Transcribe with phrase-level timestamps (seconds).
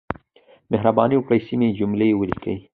[0.71, 2.57] مهرباني وکړئ، سمې جملې وليکئ!